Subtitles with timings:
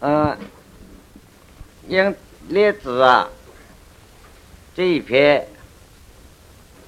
[0.00, 0.38] 嗯，
[1.88, 2.14] 因
[2.48, 3.28] 列子啊，
[4.76, 5.44] 这一篇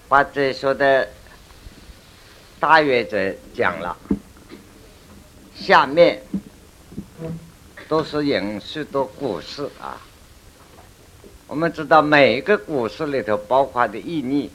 [0.09, 1.09] 把这说的
[2.61, 3.97] 大约则讲了，
[5.57, 6.23] 下面
[7.89, 10.01] 都是引述的故事啊。
[11.49, 14.49] 我们知道每一个故事里头包括的意义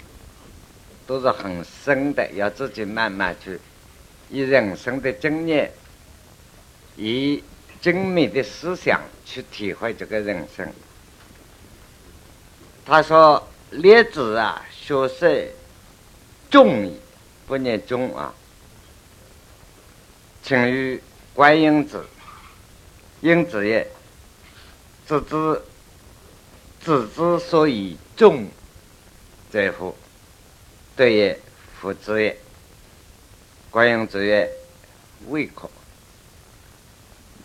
[1.05, 3.59] 都是很深的，要自己慢慢去
[4.29, 5.69] 以人生的经验，
[6.95, 7.43] 以
[7.85, 10.73] 精密的思想去体会这个人生。
[12.83, 15.53] 他说：“列子啊，学识
[16.49, 16.99] 重矣，
[17.45, 18.33] 不念中啊。
[20.41, 20.99] 请于
[21.35, 22.03] 观音子，
[23.21, 23.87] 因子曰，
[25.05, 25.61] 子之。”
[26.83, 28.47] 子之所以重
[29.51, 29.95] 者乎？
[30.95, 31.39] 对也，
[31.79, 32.35] 夫子也。
[33.69, 34.51] 观音子曰
[35.29, 35.69] ：“未可。”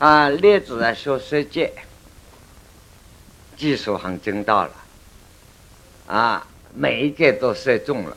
[0.01, 1.69] 啊，列子啊，学设计，
[3.55, 4.71] 技术很精到了。
[6.07, 8.17] 啊，每一届都射中了，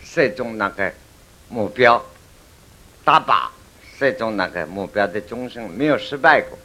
[0.00, 0.92] 射中那个
[1.48, 2.00] 目标，
[3.04, 3.48] 大靶
[3.98, 6.56] 射中那个目标的中心，没有失败过。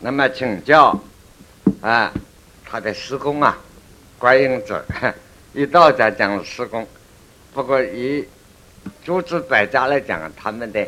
[0.00, 1.02] 那么请教
[1.80, 2.12] 啊？
[2.66, 3.58] 他的施工啊，
[4.18, 4.84] 观音者，
[5.54, 6.86] 一道家讲施工，
[7.54, 8.28] 不过以
[9.02, 10.86] 诸子百家来讲，他们的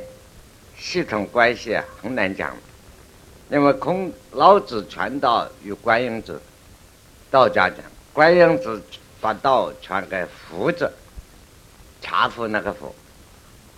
[0.82, 2.54] 系统关系啊很难讲。
[3.50, 6.40] 因为孔老子传道与观音子，
[7.30, 7.78] 道家讲
[8.12, 8.82] 观音子
[9.20, 10.90] 把道传给佛子，
[12.00, 12.92] 查夫那个佛，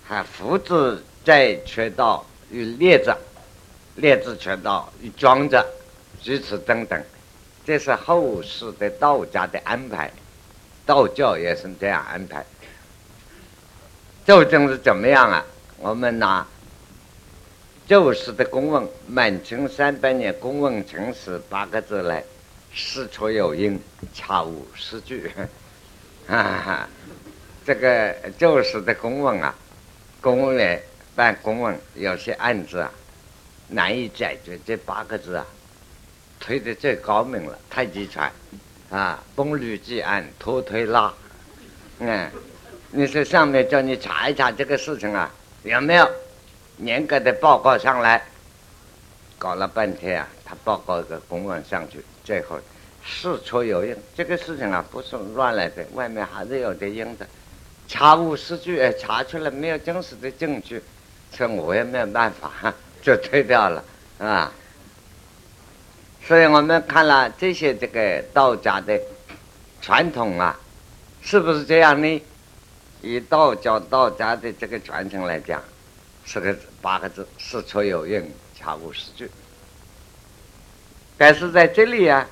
[0.02, 3.14] 还佛子再传道与列子，
[3.96, 5.62] 列子传道与庄子，
[6.24, 7.00] 如此等等。
[7.66, 10.11] 这是后世的道家的安排，
[10.86, 12.44] 道教也是这样安排。
[14.24, 15.44] 究竟是怎么样啊？
[15.78, 16.46] 我们拿
[17.86, 22.24] 旧时的公文《满清三百年公文情史》八个字来，
[22.72, 23.78] 事出有因，
[24.14, 25.30] 恰无实据。
[26.27, 26.89] 哈哈，
[27.67, 29.55] 这个旧时的公文啊，
[30.22, 30.83] 公务员
[31.14, 32.90] 办公文有些案子啊，
[33.68, 34.58] 难以解决。
[34.64, 35.46] 这八个字啊。
[36.40, 38.30] 推的最高明了，太极拳，
[38.90, 41.12] 啊，崩铝记案，拖推拉，
[42.01, 42.30] 嗯，
[42.90, 45.30] 你说上面叫你查一查这个事情啊，
[45.62, 46.11] 有没有
[46.79, 48.23] 严格的报告上来？
[49.36, 52.58] 搞了半天啊，他报告一个公文上去，最后
[53.05, 57.27] 事出有因，这个事情啊不是乱来的，外面还是有点因的，
[57.86, 60.83] 查无实据，查出来没有真实的证据，
[61.30, 63.84] 这我也没有办法，就推掉了，
[64.18, 64.51] 啊。
[66.27, 68.98] 所以我们看了这些这个道家的
[69.83, 70.58] 传统啊，
[71.20, 72.23] 是不是这样呢？
[73.02, 75.63] 以道教道家的这个传承来讲，
[76.27, 79.30] 四个字八个字：事出有因，恰无实据。
[81.17, 82.27] 但是在这里啊，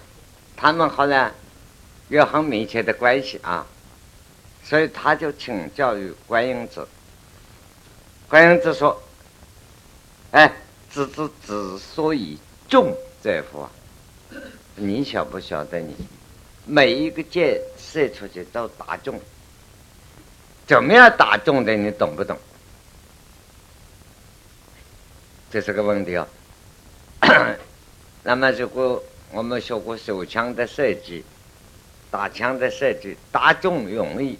[0.57, 1.31] 他们好像
[2.09, 3.67] 有很密切的关系啊，
[4.65, 6.87] 所以他就请教于观音子。
[8.29, 9.01] 观音子说
[10.33, 10.53] ：“哎，
[10.91, 12.39] 子子之所以
[12.69, 13.71] 重在乎啊？”
[14.75, 15.79] 你晓不晓得？
[15.79, 15.95] 你
[16.65, 19.21] 每一个箭射出去都打中，
[20.67, 21.75] 怎么样打中的？
[21.77, 22.39] 你懂不懂？
[25.53, 26.27] 这是个问题啊。
[28.25, 31.23] 那么，如果我们学过手枪的设计、
[32.11, 34.39] 打枪的设计，打中容易，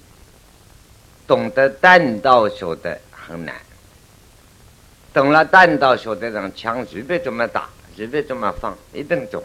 [1.27, 3.55] 懂得弹道学的很难。
[5.13, 9.45] 懂了弹道学的人，枪随便怎么打，随便怎么放，一定中。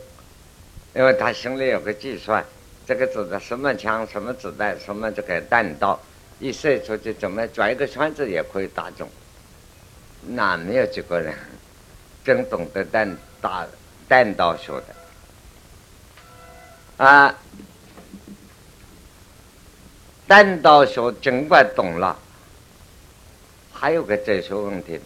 [0.95, 2.45] 因为他心里有个计算，
[2.85, 6.01] 这个子弹什么枪、什么子弹、什么这个弹道，
[6.39, 9.09] 一射出去怎么转一个圈子也可以打中。
[10.29, 11.33] 哪没有几个人
[12.27, 13.65] 真懂得弹打
[14.09, 17.33] 弹道学的啊？
[20.27, 22.19] 弹道学尽管懂了，
[23.71, 24.99] 还有个哲学问题，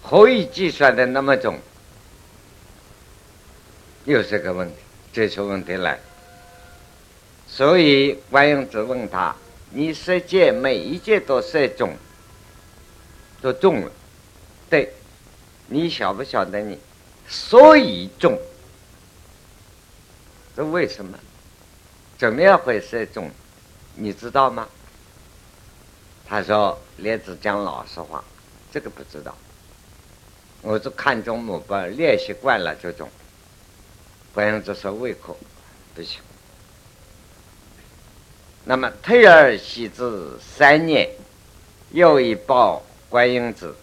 [0.00, 1.54] 何以计算的那么准？
[4.06, 4.74] 又是个问题，
[5.12, 6.00] 哲学问题来，
[7.46, 9.36] 所以观音子问他
[9.68, 11.94] ：“你射箭每一箭都射中，
[13.42, 13.92] 都中了，
[14.70, 14.94] 对，
[15.70, 16.78] 你晓不晓得你
[17.28, 18.36] 所以中？
[20.56, 21.16] 这为什么？
[22.18, 23.30] 怎么样会射中？
[23.94, 24.68] 你知道吗？”
[26.26, 28.22] 他说：“列子讲老实话，
[28.72, 29.34] 这个不知道。
[30.62, 33.08] 我是看中目标，练习惯了就中。”
[34.34, 35.38] 观音子说：“胃口
[35.94, 36.20] 不行。”
[38.66, 41.08] 那么退而息之三年，
[41.90, 43.74] 又一报观音子。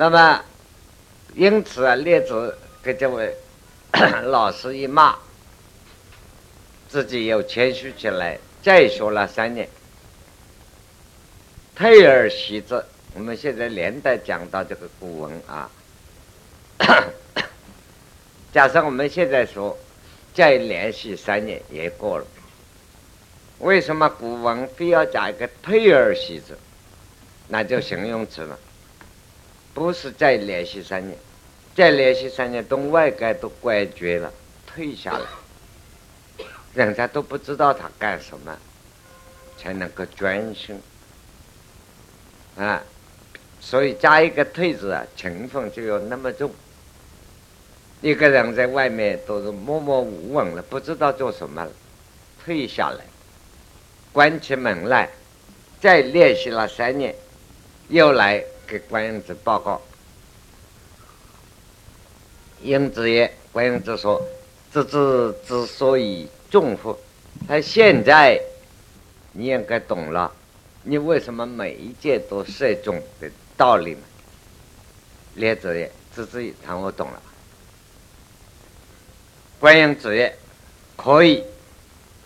[0.00, 0.40] 那么
[1.34, 3.34] 因此啊，列子给这位
[4.26, 5.16] 老师一骂，
[6.88, 9.68] 自己又谦虚起来，再学了三年。
[11.74, 12.80] 退而习之，
[13.14, 15.68] 我们现在连带讲到这个古文啊。
[18.54, 19.76] 假设我们现在说
[20.32, 22.26] 再连续三年也过了，
[23.58, 26.56] 为什么古文非要加一个退而习之？
[27.48, 28.56] 那就形容词了，
[29.78, 31.16] 不是再连续三年，
[31.76, 34.32] 再连续三年，东外界都怪绝了，
[34.66, 36.44] 退下来，
[36.74, 38.58] 人家都不知道他干什么
[39.56, 40.80] 才能够专心。
[42.56, 42.82] 啊，
[43.60, 46.50] 所以加一个“退”字啊，情分就有那么重。
[48.00, 51.70] 一个人在外面都是默默无闻了，不知道做什么了，
[52.44, 53.04] 退下来，
[54.12, 55.08] 关起门来，
[55.80, 57.14] 再练习了三年，
[57.88, 59.80] 又来给观音子报告。
[62.62, 64.22] 英子也，观音子说
[64.70, 66.96] ：“这字之所以重乎？
[67.48, 68.38] 他现在
[69.32, 70.30] 你应该懂了。”
[70.84, 74.00] 你为什么每一件都涉中的道理嘛？
[75.34, 77.22] 列子也，知之也，谈我懂了。
[79.60, 80.34] 观音子也，
[80.96, 81.44] 可以，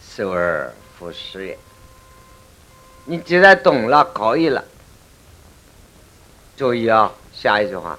[0.00, 1.59] 受而复失也。
[3.05, 4.65] 你既然懂了，可以了。
[6.62, 7.99] 注意啊，下一句话，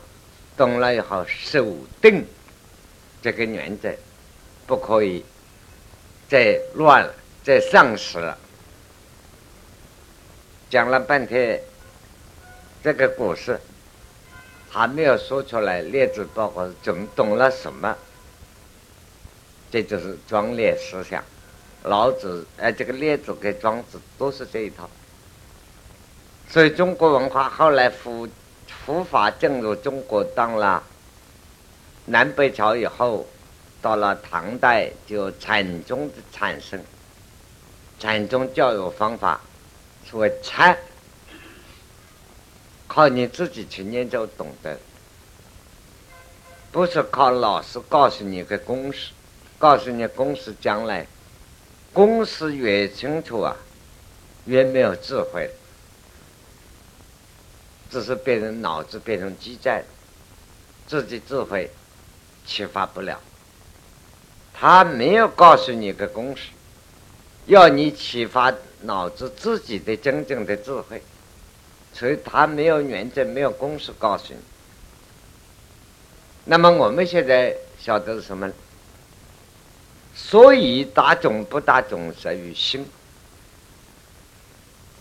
[0.56, 1.68] 懂了以后守
[2.01, 2.25] 定
[3.21, 3.94] 这个原则，
[4.65, 5.25] 不可以
[6.30, 7.13] 再乱了，
[7.44, 8.38] 再丧失了。
[10.69, 11.60] 讲了半天，
[12.81, 13.60] 这个故事
[14.69, 15.81] 还没有说出来。
[15.81, 17.94] 列子包括总懂了什么？
[19.69, 21.21] 这就是庄列思想。
[21.83, 24.89] 老子哎，这个列子跟庄子都是这一套。
[26.50, 28.25] 所以中国文化后来佛
[28.85, 30.83] 佛法进入中国，当了
[32.06, 33.25] 南北朝以后，
[33.81, 36.83] 到了唐代就禅宗的产生，
[37.97, 39.39] 禅宗教育方法。
[40.06, 40.77] 所谓禅，
[42.88, 44.77] 靠你自己去念就懂得，
[46.71, 49.12] 不是靠老师告诉你个公式，
[49.57, 51.07] 告诉你公式将来，
[51.94, 53.56] 公式越清楚啊，
[54.45, 55.50] 越没有智慧，
[57.94, 59.84] 只是变成脑子变成鸡蛋，
[60.86, 61.69] 自己智慧
[62.45, 63.22] 启发不了。
[64.54, 66.50] 他没有告诉你个公式，
[67.45, 68.54] 要你启发。
[68.86, 71.01] 脑子自己的真正的智慧，
[71.94, 74.40] 所以他没有原则，没有公式告诉你。
[76.44, 78.51] 那么我们现在晓得是什么？
[80.13, 82.86] 所以打种不打种，在于心，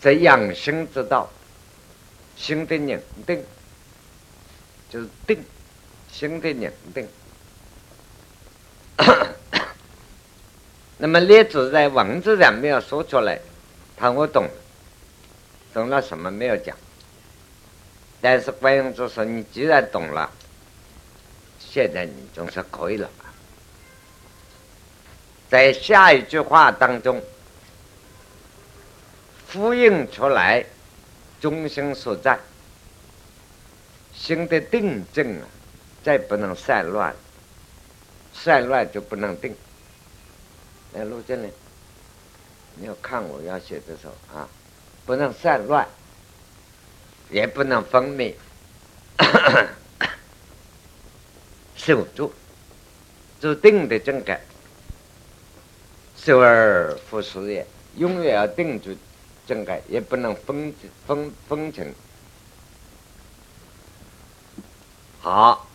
[0.00, 1.29] 在养生之道，
[2.43, 3.44] 心的宁定，
[4.91, 5.44] 就是定，
[6.11, 7.09] 心的宁定。
[10.99, 13.39] 那么列子在文字上没有说出来。
[13.97, 14.49] 他我懂，
[15.73, 16.77] 懂了什么没有讲，
[18.21, 20.29] 但是观音就说：“你既然懂了，
[21.61, 23.09] 现在你总是可以了。”
[25.49, 27.23] 在下一句话当中，
[29.53, 30.65] 呼应出来
[31.43, 32.39] 中心所在，
[34.15, 35.49] 心的定正啊，
[36.05, 37.13] 再不能散乱，
[38.32, 39.53] 散乱就不能定。
[40.93, 41.51] 来，录进来。
[42.77, 44.49] 你要看我要写的时候啊，
[45.05, 45.84] 不能散乱，
[47.29, 48.37] 也不能分灭，
[51.75, 52.32] 守住，
[53.41, 54.41] 就定的正感，
[56.17, 58.96] 守而复始也，永远要定住
[59.46, 60.72] 正改，也不能分
[61.06, 61.93] 分分成。
[65.20, 65.69] 好，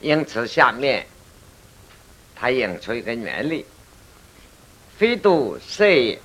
[0.00, 1.06] 因此下面
[2.34, 3.64] 他引出一个原理。
[4.96, 6.18] 非度色也，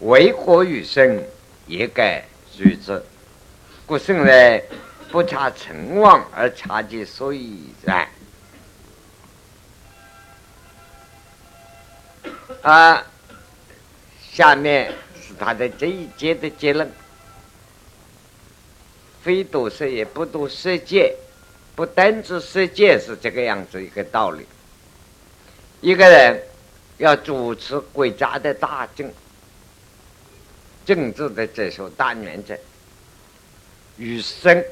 [0.00, 1.22] 为火与生，
[1.66, 2.24] 也该
[2.58, 3.02] 如之。
[3.86, 4.62] 故圣人
[5.10, 8.08] 不察成妄而察其所以然。
[12.62, 13.04] 啊，
[14.32, 14.92] 下面
[15.42, 16.90] 他的这一节的结论：
[19.22, 21.16] 非度色也，不度色界，
[21.74, 24.46] 不单指色界是这个样子一个道理。
[25.80, 26.42] 一个人。
[26.98, 29.12] 要主持国家的大政，
[30.84, 32.56] 政治的这首大原则，
[33.96, 34.64] 与生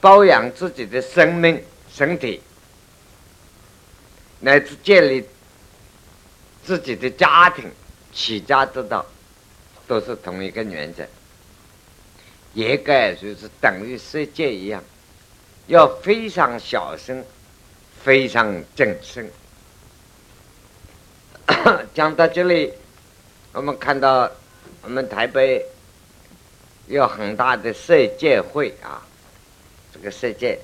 [0.00, 1.62] 保养自己的生命、
[1.92, 2.42] 身体，
[4.40, 5.24] 乃至建立
[6.64, 7.70] 自己的家庭、
[8.12, 9.06] 起家之道，
[9.90, 11.04] 都是同一个原则。
[12.54, 14.80] 也该就是等于世界一样，
[15.66, 17.24] 要非常小声，
[18.04, 19.28] 非常谨慎。
[21.92, 22.72] 讲到这里，
[23.52, 24.30] 我们看到
[24.82, 25.66] 我们台北
[26.86, 29.02] 有很大的射箭会啊，
[29.92, 30.56] 这个射箭，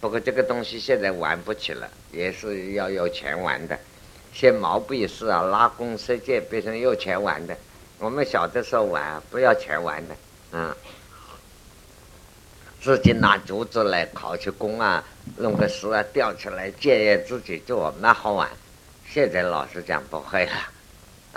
[0.00, 3.78] 不过这个东西现在玩不起了，也是要有钱玩的。
[4.32, 7.56] 先毛笔字啊，拉弓射箭变成有钱玩的。
[8.02, 10.16] 我们小的时候玩不要钱玩的，
[10.50, 10.74] 嗯，
[12.80, 15.04] 自己拿竹子来烤起弓啊，
[15.36, 18.50] 弄个石啊吊起来箭也自己做，蛮好玩。
[19.08, 20.52] 现在老师讲不会了，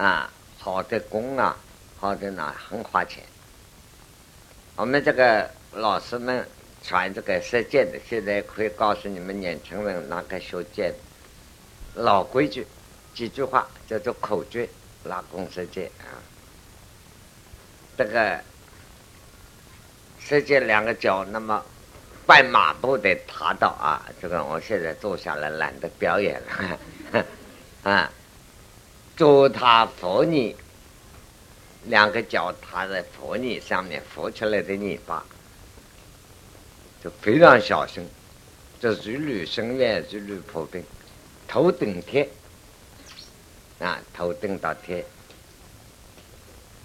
[0.03, 1.55] 啊，好的弓啊，
[1.99, 3.23] 好的呢很花钱。
[4.75, 6.47] 我们这个老师们
[6.81, 10.91] 传这个射箭的，现在可以告诉你们年轻人哪个学箭，
[11.93, 12.65] 老规矩。
[13.13, 14.67] 几句话叫做口诀，
[15.03, 16.17] 拉弓射箭啊。
[17.97, 18.39] 这个
[20.19, 21.63] 射箭两个脚那么
[22.25, 27.25] 半马步的踏到啊，这个我现在坐下来懒得表演了
[27.91, 28.11] 啊。
[29.15, 30.55] 坐踏扶你，
[31.85, 35.25] 两个脚踏在扶你上面，浮起来的泥巴
[37.01, 38.05] 就非常小心。
[38.77, 40.83] 这如履深渊，如履薄冰，
[41.47, 42.27] 头顶天。
[43.79, 45.03] 啊，头顶到天，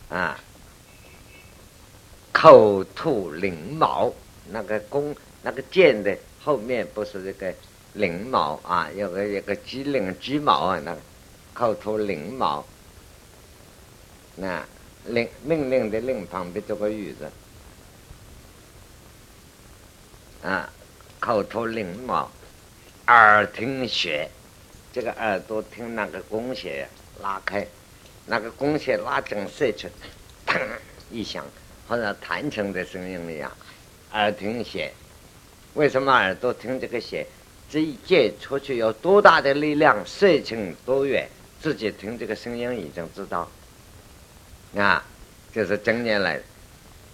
[0.08, 0.38] 啊，
[2.40, 4.10] 口吐翎毛，
[4.48, 7.54] 那个弓，那个箭的后面不是这个
[7.92, 11.00] 翎毛啊，有个有个鸡翎鸡毛啊，那个
[11.52, 12.64] 口吐翎毛，
[14.36, 14.64] 那
[15.04, 17.30] 令命令的令旁边这个雨字，
[20.42, 20.72] 啊，
[21.18, 22.30] 口吐翎毛，
[23.08, 24.30] 耳听血。
[24.94, 26.88] 这个耳朵听那个弓弦
[27.20, 27.66] 拉开，
[28.24, 29.88] 那个弓弦拉正射出，
[30.46, 30.58] 砰
[31.10, 31.44] 一响，
[31.90, 33.50] 好像弹琴的声音一样。
[34.12, 34.92] 耳听弦，
[35.74, 37.26] 为什么耳朵听这个弦？
[37.68, 41.28] 这一箭出去有多大的力量，射程多远，
[41.60, 43.50] 自己听这个声音已经知道。
[44.76, 45.04] 啊，
[45.52, 46.40] 就是正年来，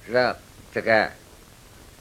[0.07, 0.37] 是
[0.75, 1.11] 这个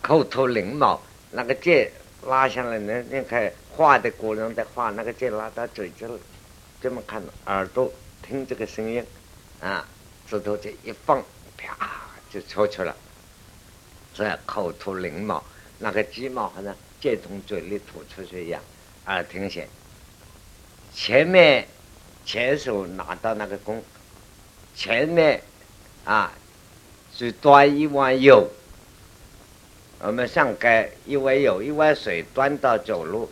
[0.01, 1.01] 口吐灵毛，
[1.31, 1.89] 那个箭
[2.27, 3.49] 拉下来，那你看。
[3.77, 6.17] 画的古人的画那个箭拉到嘴这里，
[6.81, 7.91] 这么看耳朵
[8.21, 9.05] 听这个声音，
[9.59, 9.85] 啊，
[10.29, 11.21] 指头这一放，
[11.57, 11.75] 啪
[12.35, 12.93] 就出去了。
[14.13, 15.41] 这口吐灵毛，
[15.79, 18.61] 那个鸡毛好像箭从嘴里吐出去一样，
[19.05, 19.65] 耳听弦。
[20.93, 21.65] 前面
[22.25, 23.81] 前手拿到那个弓，
[24.75, 25.41] 前面
[26.03, 26.33] 啊，
[27.13, 28.49] 是端一碗油，
[29.99, 33.31] 我们上街一碗油一碗水端到走路。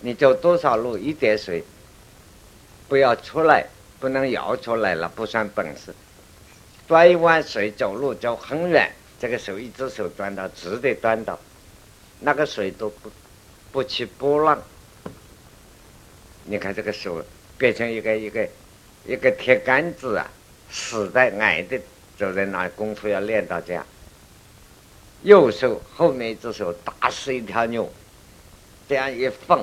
[0.00, 1.62] 你走多少路，一点水
[2.88, 3.66] 不要出来，
[4.00, 5.94] 不能摇出来了，不算本事。
[6.88, 8.90] 端一碗水走路走很远，
[9.20, 11.38] 这个手一只手端到直的端到，
[12.20, 13.12] 那个水都不
[13.70, 14.60] 不起波浪。
[16.44, 17.22] 你看这个手
[17.58, 18.48] 变成一个一个
[19.04, 20.26] 一个铁杆子啊，
[20.70, 21.78] 死在矮的
[22.16, 23.84] 走在那功夫要练到这样。
[25.24, 27.92] 右手后面一只手打死一条牛，
[28.88, 29.62] 这样一放。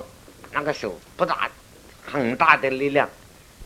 [0.52, 1.50] 那个手不大，
[2.06, 3.10] 很大的力量，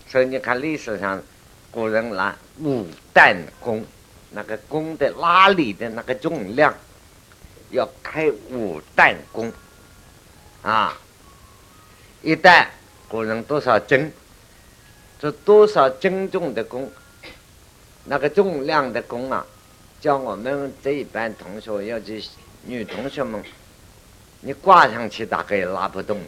[0.08, 1.22] 所以你看历史上
[1.71, 3.85] 古人拿五担弓，
[4.31, 6.73] 那个弓的拉力的那个重量
[7.69, 9.51] 要开五担弓
[10.63, 10.97] 啊！
[12.21, 12.67] 一担
[13.07, 14.11] 古人多少斤？
[15.19, 16.91] 这多少斤重的弓？
[18.05, 19.45] 那个重量的弓啊，
[20.01, 22.27] 叫我们这一班同学，尤其
[22.63, 23.43] 女同学们，
[24.41, 26.19] 你挂上去大概也拉不动。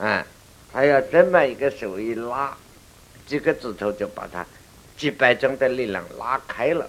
[0.00, 0.24] 哎，
[0.72, 2.56] 还要这么一个手一拉，
[3.26, 4.44] 几个指头就把它
[4.96, 6.88] 几百斤的力量拉开了，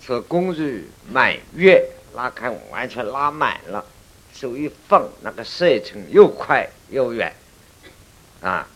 [0.00, 3.84] 是功如满月，拉开完全拉满了，
[4.32, 7.34] 手一放，那个射程又快又远，
[8.40, 8.68] 啊，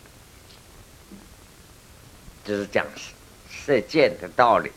[2.45, 2.87] 就是讲
[3.51, 4.73] 射箭的道理。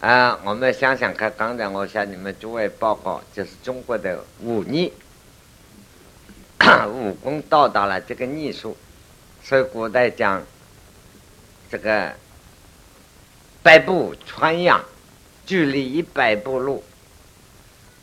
[0.00, 4.92] 啊，我们想想看，刚才我向你们诸位报告，就是中国的武艺。
[6.88, 8.76] 武功到达了这个艺术，
[9.42, 10.42] 所以古代讲
[11.70, 12.12] 这个
[13.62, 14.84] 百步穿杨，
[15.46, 16.82] 距离一百步路，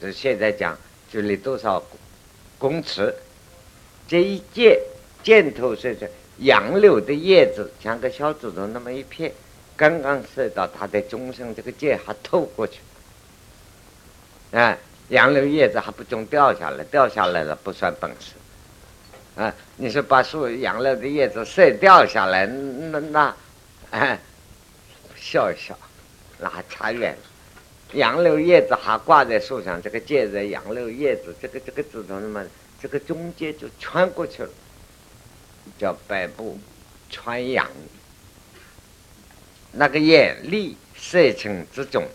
[0.02, 0.78] 就现在讲
[1.10, 1.84] 距离多少
[2.58, 3.14] 公尺？
[4.08, 4.80] 这一箭
[5.24, 6.08] 箭头是这
[6.40, 9.32] 杨柳的叶子，像个小指头那么一片，
[9.76, 12.80] 刚刚射到他的中心，这个箭还透过去，
[14.52, 14.78] 啊，
[15.10, 18.34] 杨柳叶子还不中掉下来，掉下来了不算本事。
[19.36, 23.36] 啊，你说把树杨柳的叶子射掉下来，那那，
[23.92, 24.18] 哎，
[25.18, 25.78] 笑一笑，
[26.40, 27.20] 那还差远了。
[27.92, 32.46] 杨柳叶子还挂在树上，这个借着杨柳叶子，这个这个指头那么，
[32.82, 34.50] 这个中间就穿过去了，
[35.78, 36.58] 叫百步
[37.10, 37.68] 穿杨。
[39.74, 42.08] 那个眼力色情之中，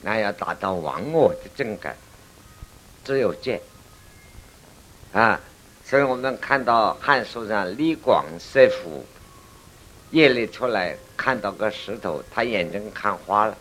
[0.00, 1.94] 那要达到忘我的正感，
[3.04, 3.60] 只有见
[5.12, 5.38] 啊。
[5.88, 9.06] 所以我们看到《汉书》上李广射虎，
[10.10, 13.56] 夜里出来看到个石头，他眼睛看花了。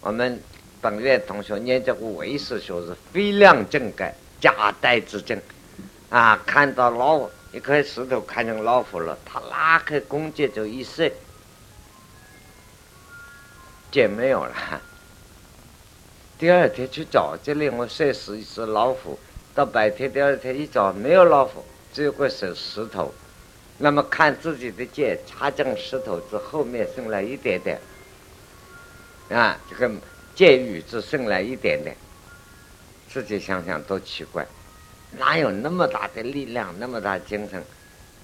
[0.00, 0.40] 我们
[0.80, 5.38] 本院同学念这个为师学是非量正感，假代之正
[6.08, 11.12] 啊，看到老虎一块石头看成老虎了，他拉开弓箭就一射。
[13.92, 14.80] 箭没有了，
[16.38, 19.18] 第二天去找，这里我射死一只老虎。
[19.54, 23.14] 到白天，第二天一早，没有老虎，只有个石石头。
[23.78, 27.80] 那么看自己的箭插进石头之后面剩了一点点，
[29.30, 29.90] 啊，这个
[30.34, 31.96] 箭雨只剩了一点点。
[33.08, 34.44] 自己想想多奇怪，
[35.18, 37.62] 哪有那么大的力量，那么大精神？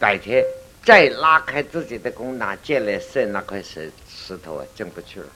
[0.00, 0.44] 白天
[0.82, 5.26] 再拉开自己的弓，拿箭来射那块石石头啊，进不去了。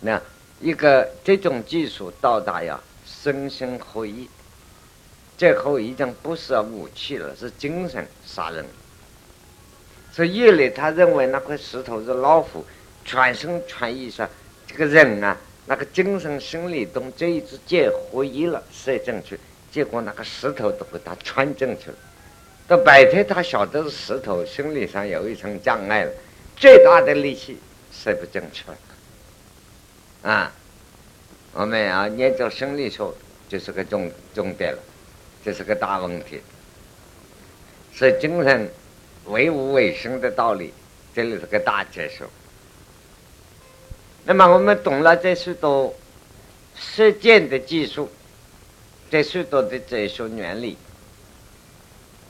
[0.00, 0.20] 那
[0.60, 2.80] 一个这种技术到达呀，
[3.26, 4.28] 身心合一，
[5.36, 8.64] 最后已经不是武器了，是精神杀人。
[10.12, 12.64] 所以夜里他认为那块石头是老虎，
[13.04, 14.28] 全身全意说
[14.64, 19.36] 这个人啊，那个精神心理同这一支箭合一了，射进去，
[19.72, 21.96] 结果那个石头都给他穿进去了。
[22.68, 26.12] 到白天他晓得是石头，心理上有一层障碍了，
[26.56, 27.58] 最大的力气
[27.92, 30.30] 射不进去了。
[30.30, 30.52] 啊，
[31.58, 33.02] 我们啊研究生理学
[33.48, 34.78] 就是个重重点了，
[35.42, 36.42] 这是个大问题。
[37.94, 38.70] 是精神
[39.24, 40.74] 唯物唯生的道理，
[41.14, 42.26] 这里是个大结束。
[44.26, 45.94] 那么我们懂了这许多
[46.76, 48.10] 实践的技术，
[49.10, 50.76] 这许多的哲学原理，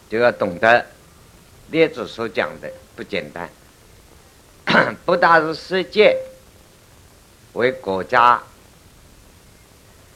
[0.09, 0.87] 就要懂得
[1.73, 3.51] 列子所讲的不简单，
[5.05, 6.17] 不但是世界。
[7.55, 8.41] 为国家，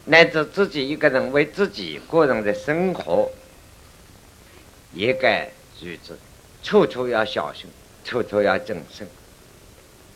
[0.06, 3.30] 乃至自己一个人为自己个人的生活，
[4.92, 5.48] 也该
[5.80, 6.18] 如此，
[6.62, 7.70] 处处要小心，
[8.04, 9.06] 处处要谨慎，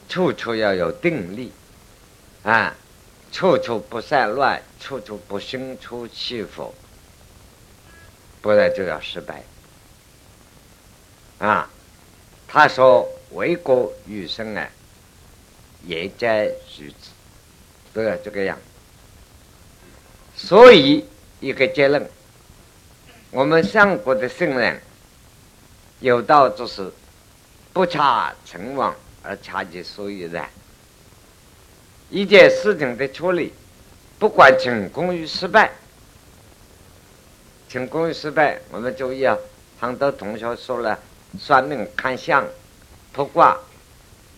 [0.09, 1.53] 处处要有定力，
[2.43, 2.75] 啊，
[3.31, 6.75] 处处不散乱，处处不心出气伏，
[8.41, 9.45] 不然就要失败。
[11.39, 11.71] 啊，
[12.49, 14.69] 他说为国与生啊，
[15.85, 16.47] 也在
[16.79, 17.11] 如此。
[17.93, 18.59] 都要这个样，
[20.37, 21.07] 所以
[21.41, 22.09] 一个结论：
[23.31, 24.81] 我们上古的圣人
[26.01, 26.91] 有道之时，
[27.73, 30.49] 不差成王而差其所以然。
[32.11, 33.53] 一件事情的处理，
[34.19, 35.71] 不管成功与失败，
[37.69, 39.37] 成功与失败，我们注意啊！
[39.81, 40.99] 很多同学说了，
[41.39, 42.47] 算命、看相、
[43.13, 43.59] 卜卦，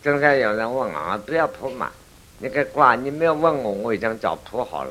[0.03, 1.91] 经常有人问啊，不要卜嘛。
[2.39, 4.91] 那个卦你没有问我，我已经早铺好了。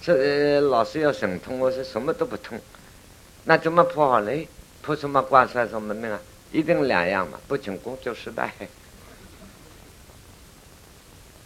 [0.00, 2.58] 是老师要神通，我是什么都不通。
[3.44, 4.46] 那怎么破好嘞？
[4.80, 6.20] 破什么卦算什么命啊？
[6.52, 8.52] 一定两样嘛，不成功就失败。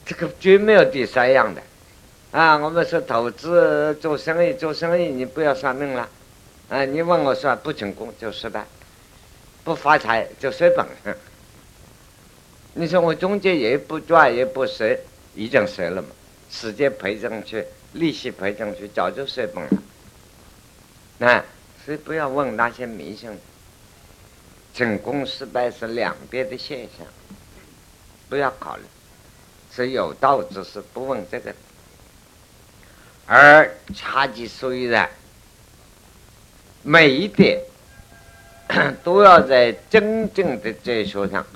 [0.05, 1.63] 这个绝没有第三样的。
[2.31, 6.09] 啊，我们说投资做生意，做生意你不要算命了。
[6.69, 8.65] 啊，你问我算不成功就失败，
[9.65, 10.87] 不发财就失本。
[12.75, 14.99] 你说我中间也不赚也不蝕。
[15.35, 16.09] 已经折了嘛，
[16.51, 19.71] 时间赔进去，利息赔进去，早就折本了。
[21.19, 21.45] 那
[21.85, 23.31] 所以不要问那些迷信，
[24.75, 27.07] 成功失败是两边的现象，
[28.29, 28.83] 不要考虑，
[29.75, 31.55] 是有道之事，不问这个。
[33.27, 35.09] 而差距虽然
[36.83, 37.61] 每一点
[39.05, 41.47] 都要在真正的哲学上。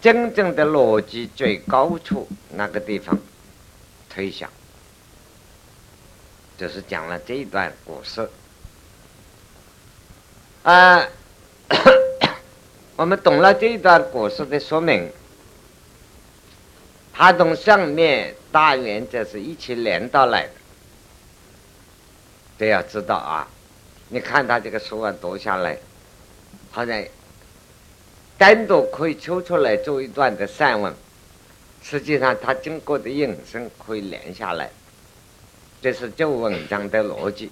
[0.00, 3.18] 真正的逻辑最高处那个地方
[4.08, 4.48] 推想，
[6.58, 8.28] 就是讲了这一段故事。
[10.64, 11.08] 啊，
[12.96, 15.10] 我们懂了这一段故事的说明，
[17.14, 20.50] 它从上面大原则是一起连到来的。
[22.58, 23.48] 都要知道啊，
[24.08, 25.78] 你看他这个书啊读下来，
[26.70, 27.02] 好像。
[28.36, 30.94] 单独可以抽出来做一段的散文，
[31.82, 34.70] 实际上它经过的引申可以连下来，
[35.80, 37.50] 这是旧文章的逻辑。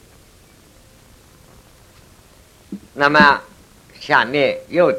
[2.95, 3.43] 那么
[4.01, 4.93] 下面又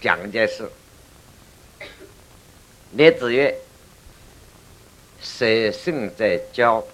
[0.00, 0.68] 讲一件事：
[2.92, 3.56] 列子曰
[5.22, 6.84] ：“色性在焦，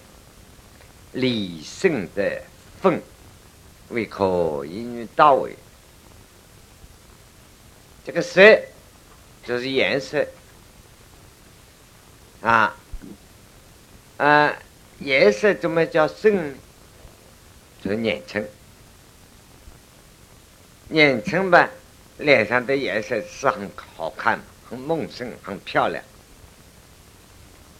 [1.11, 2.41] 理性在
[2.81, 3.01] 分，
[3.89, 5.55] 为可一语到位。
[8.05, 8.41] 这个色
[9.45, 10.25] 就是颜色
[12.41, 12.75] 啊
[14.17, 14.57] 啊，
[15.03, 16.55] 颜色怎么叫深？
[17.83, 18.47] 就是年轻，
[20.89, 21.67] 年轻吧，
[22.19, 26.03] 脸上的颜色是很好看、很梦生、很漂亮。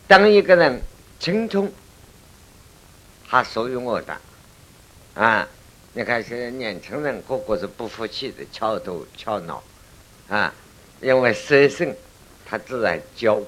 [0.08, 0.82] 当一个人
[1.20, 1.72] 青春，
[3.30, 4.18] 他属于我的
[5.14, 5.48] 啊！
[5.94, 9.64] 你看现在年轻人个个是不服气的，翘头翘脑
[10.28, 10.52] 啊，
[11.02, 11.96] 因为色性，
[12.46, 13.40] 他自然娇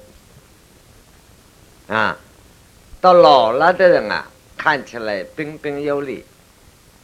[1.87, 2.15] 啊。
[3.03, 6.23] 到老了的人啊，看起来彬彬有礼。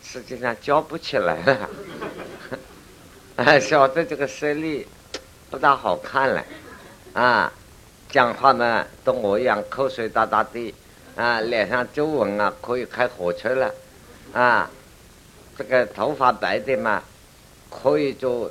[0.01, 1.69] 实际上教不起来了，
[3.35, 4.87] 啊， 小的这个视力
[5.49, 6.45] 不大好看了，
[7.11, 7.51] 啊，
[8.09, 10.73] 讲话呢都我一样口水哒哒的，
[11.17, 13.75] 啊，脸上皱纹啊可以开火车了，
[14.31, 14.71] 啊，
[15.57, 17.03] 这个头发白的嘛，
[17.69, 18.49] 可以做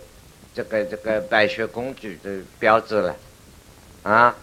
[0.54, 3.16] 这个这个白雪公主的标志了，
[4.02, 4.36] 啊，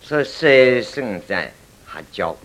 [0.00, 1.52] 说谁胜在
[1.90, 2.36] 还骄，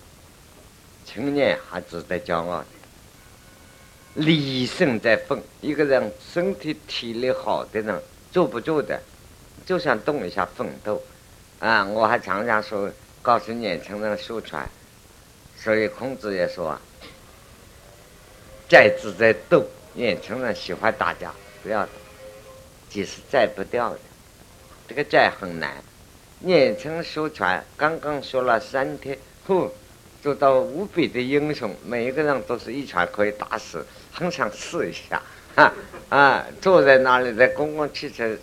[1.03, 2.63] 青年还值得骄傲。
[4.13, 8.01] 理性在奋，一个人身体体力好的人
[8.31, 9.01] 坐不住的，
[9.65, 11.03] 就想动一下奋斗，
[11.59, 11.83] 啊！
[11.83, 12.89] 我还常常说，
[13.21, 14.69] 告诉年轻人宣传，
[15.57, 16.79] 所以孔子也说，
[18.69, 21.87] 在志在斗，年轻人喜欢打架，不要，
[22.89, 23.99] 即是在不掉的，
[24.87, 25.83] 这个在很难。
[26.39, 29.69] 年轻宣传刚刚说了三天，呼，
[30.21, 33.85] 做到无比的英雄，每一个人都是一拳可以打死。
[34.11, 35.21] 很想试一下，
[35.55, 35.73] 啊
[36.09, 36.45] 啊！
[36.61, 38.37] 坐在那里，在公共汽车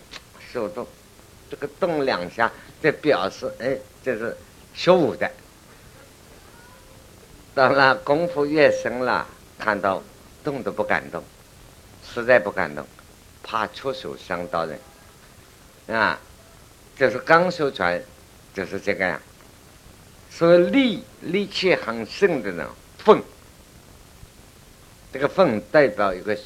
[0.51, 0.85] 手动，
[1.49, 4.35] 这个动两下，这表示，哎，这是
[4.73, 5.31] 学武的。
[7.55, 9.25] 当然，功夫越深了，
[9.57, 10.03] 看到
[10.43, 11.23] 动都不敢动，
[12.03, 12.85] 实在不敢动，
[13.41, 14.77] 怕出手伤到人。
[15.97, 16.19] 啊，
[16.97, 18.01] 就是刚修传，
[18.53, 19.19] 就是这个样。
[20.31, 22.67] 所以力力气很盛的人，
[22.97, 23.21] 奋。
[25.13, 26.37] 这个奋代表一个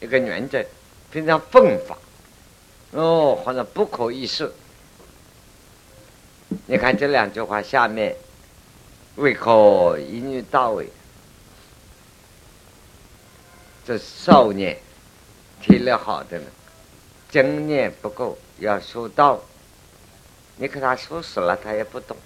[0.00, 0.64] 一个原则，
[1.10, 1.98] 非常奋发，
[2.92, 4.52] 哦，好像不可一世。
[6.66, 8.14] 你看这两句话下面，
[9.16, 10.88] 为可一女到位，
[13.84, 14.78] 这少年
[15.60, 16.46] 体力好的人，
[17.28, 19.42] 经验不够，要说道。
[20.56, 22.16] 你给他说死了，他也不懂。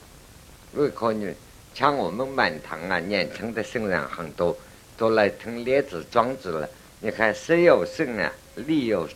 [0.74, 1.34] 为可女，
[1.74, 4.56] 像我们满堂啊，年轻的圣人很多。
[4.98, 6.66] 都来听列子庄子了。
[7.00, 8.32] 你看，谁有胜啊？
[8.54, 9.06] 利有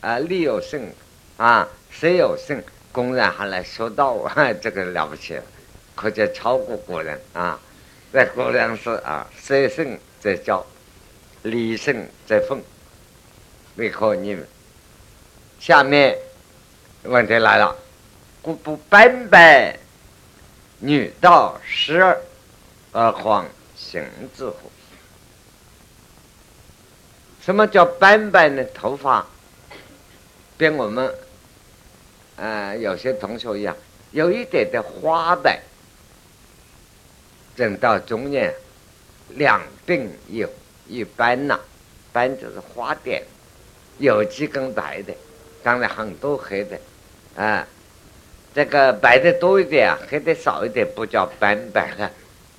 [0.00, 0.90] 啊，利有胜
[1.36, 2.62] 啊，谁有胜？
[2.90, 5.42] 公然还来说道啊， 这个了不起了，
[5.94, 7.60] 可见超过古人啊。
[8.10, 10.64] 在古人是啊，谁胜在教，
[11.42, 12.62] 力胜在奉。
[13.74, 14.48] 为何你们？
[15.60, 16.16] 下面
[17.02, 17.76] 问题来了：
[18.46, 19.76] 故不斑白，
[20.78, 22.16] 女道十二，
[22.92, 24.04] 而况行
[24.36, 24.70] 之乎？
[27.42, 28.62] 什么叫斑白呢？
[28.72, 29.26] 头发
[30.56, 31.12] 跟我们
[32.36, 33.76] 呃有些同学一样，
[34.12, 35.60] 有一点的花白。
[37.56, 38.54] 等到中年，
[39.30, 40.48] 两鬓有
[40.86, 41.58] 一斑呐，
[42.12, 43.24] 斑就是花点，
[43.98, 45.12] 有几根白的，
[45.64, 46.78] 当然很多黑的，
[47.34, 47.66] 啊，
[48.56, 52.10] 这个白的多一点，黑的少一点，不叫斑白了，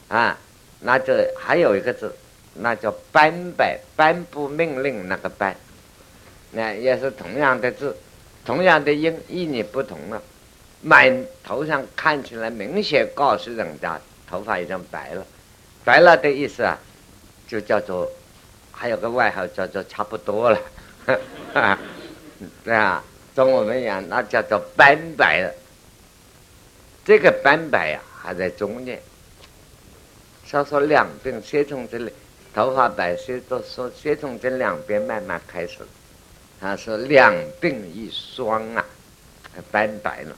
[0.09, 0.37] 啊，
[0.81, 2.15] 那就还有一个字。
[2.59, 5.55] 那叫颁白，颁布命令那个颁，
[6.51, 7.97] 那也是同样的字，
[8.45, 10.21] 同样的音，意义不同了。
[10.83, 15.25] 满头上看起来明显告诉人家头发已经白了，
[15.83, 16.77] 白了的意思啊，
[17.47, 18.07] 就叫做
[18.71, 20.59] 还有个外号叫做差不多了，
[22.63, 23.03] 对 啊，
[23.35, 25.51] 跟我们讲那叫做斑白了。
[27.07, 29.01] 这个斑白呀还在中间，
[30.45, 32.11] 稍稍两鬓先从这里。
[32.53, 35.77] 头发白些都说，先从这两边慢慢开始。
[36.59, 38.85] 他说两鬓一霜啊，
[39.71, 40.35] 斑白了。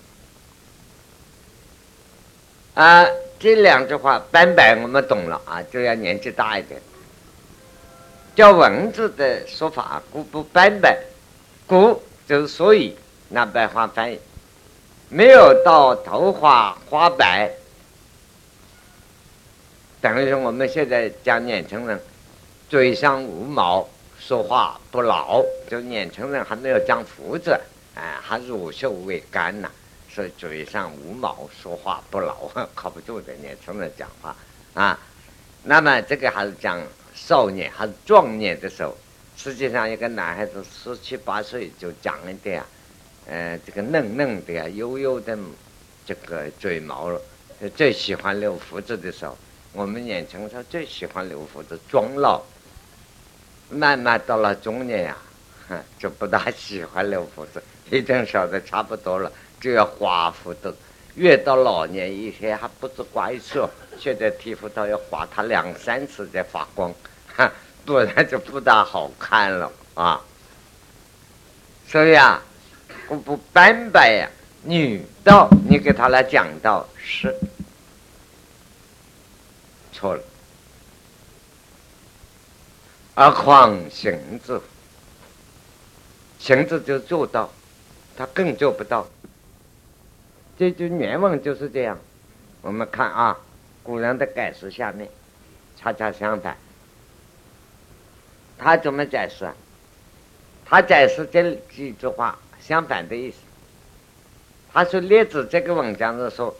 [2.75, 3.03] 啊，
[3.39, 6.79] 这两句话斑白我们懂了啊，就要年纪大一点。
[8.35, 11.01] 叫文字的说法，故不斑白，
[11.65, 12.95] 故就是所以
[13.29, 14.19] 那白话翻译，
[15.09, 17.51] 没有到头发花白。
[20.01, 21.99] 等于说我们现在讲年轻人。
[22.69, 27.59] 嘴上无毛，说话不牢，就年轻人还没有长胡子，
[27.95, 29.67] 哎，还乳臭未干呐，
[30.07, 32.35] 所以嘴上无毛，说话不牢，
[32.75, 34.35] 靠不住的年轻人讲话
[34.75, 34.99] 啊。
[35.63, 36.79] 那么这个还是讲
[37.15, 38.95] 少年还是壮年的时候，
[39.35, 42.67] 实际上一个男孩子十七八岁就讲一点啊，
[43.29, 45.37] 呃，这个嫩嫩的啊，悠悠的
[46.03, 47.11] 这个嘴毛，
[47.75, 49.37] 最喜欢留胡子的时候，
[49.71, 52.41] 我们年轻时候最喜欢留胡子装老。
[53.69, 55.17] 慢慢到了中年呀，
[55.99, 57.61] 就不大喜欢留胡子，
[57.91, 60.75] 已经晓得差不多了，就要刮胡子。
[61.13, 66.91] 越到老年，一天还不知怪色，现在剃胡刀要刮它两三次才发光，
[67.35, 67.51] 哈，
[67.85, 70.19] 不然就不大好看了啊。
[71.87, 72.41] 所以啊，
[73.17, 74.29] 不斑白呀，
[74.63, 77.35] 女道你给他来讲道是
[79.91, 80.23] 错了，
[83.15, 84.61] 而况行字，
[86.37, 87.49] 行字就做到，
[88.15, 89.07] 他更做不到。
[90.57, 91.97] 这句原文就是这样，
[92.61, 93.37] 我们看啊，
[93.81, 95.09] 古人的解释下面，
[95.75, 96.55] 恰恰相反。
[98.57, 99.53] 他怎么解释啊？
[100.65, 102.37] 他解释这几句话
[102.69, 103.37] 相反的意思。
[104.71, 106.55] 他说：“列子这个文章是说，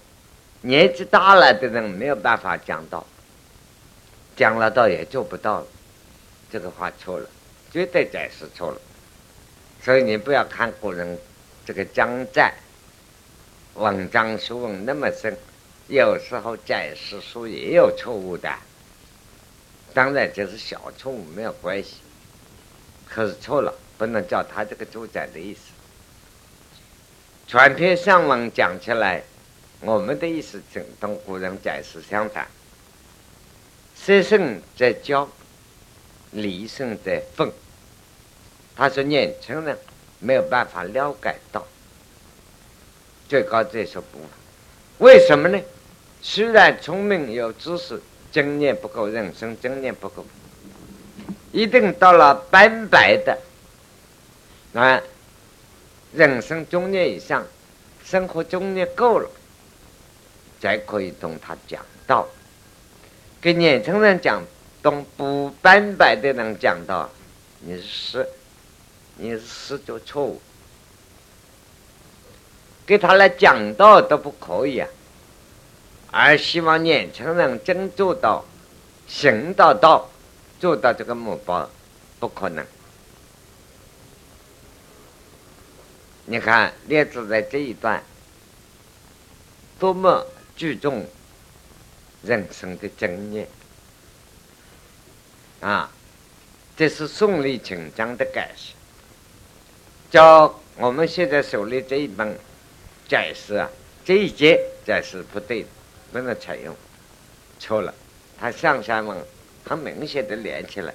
[0.62, 3.06] 年纪大了的人没有办法讲道，
[4.36, 5.68] 讲了道也做不到了。
[6.52, 7.30] 这个话错了，
[7.72, 8.82] 绝对解释错了。
[9.84, 11.16] 所以你不要看古人
[11.64, 12.52] 这个江在。”
[13.76, 15.38] 文章学问那么深，
[15.90, 18.52] 有时候解释书也有错误的。
[19.94, 21.98] 当然这是小错误，没有关系。
[23.08, 25.69] 可是错了，不能叫他这个主宰的意思。
[27.50, 29.24] 全篇上文讲起来，
[29.82, 32.48] 我们的意思跟同古人解释相反。
[33.96, 35.28] 色圣在教，
[36.30, 37.52] 理圣在奉。
[38.76, 39.76] 他说年轻人
[40.20, 41.66] 没有办法了解到。
[43.28, 45.60] 最高这说不，为什么呢？
[46.22, 48.00] 虽然聪明有知识，
[48.32, 50.24] 经验不够，人生经验不够，
[51.52, 53.36] 一定到了斑白的
[54.76, 55.02] 啊，
[56.14, 57.46] 人生中年以上，
[58.04, 59.30] 生活中年够了，
[60.60, 62.28] 才可以同他讲道。
[63.40, 64.44] 给年轻人讲，
[64.82, 67.10] 同不斑白的人讲道，
[67.62, 68.28] 你是
[69.18, 70.42] 你是是做错误。
[72.86, 74.90] 给他来讲道都不可以啊，
[76.10, 78.44] 而希望年轻人真做到
[79.08, 80.10] 行到道，
[80.60, 81.70] 做到这个目标，
[82.20, 82.66] 不可能。
[86.32, 88.04] 你看列子在这一段
[89.80, 90.24] 多么
[90.56, 91.04] 注重
[92.22, 93.48] 人生的经验
[95.60, 95.90] 啊！
[96.78, 98.74] 这是宋理请章的解释，
[100.12, 102.38] 叫我们现在手里这一本。
[103.08, 103.68] 解释啊，
[104.06, 105.66] 这一节解释不对，
[106.12, 106.76] 不能采用，
[107.60, 107.92] 错了。
[108.40, 109.18] 他上下文
[109.66, 110.94] 很明显的连起来，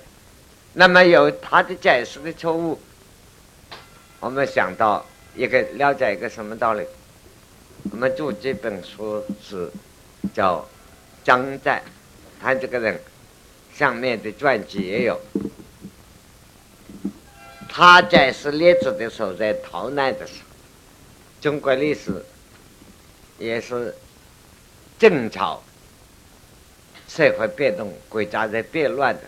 [0.75, 2.81] 那么有他的解释的错误，
[4.21, 5.05] 我们想到
[5.37, 6.85] 一个了解一个什么道理？
[7.91, 9.71] 我们做这本书是
[10.33, 10.67] 叫
[11.23, 11.83] 张载，
[12.41, 13.01] 他这个人
[13.75, 15.21] 上面的传记也有，
[17.69, 20.41] 他在是列子的时候在逃难的时候。
[21.41, 22.25] 中国历史
[23.39, 23.95] 也是
[24.99, 25.63] 正朝
[27.07, 29.23] 社会变动，国家在变乱的，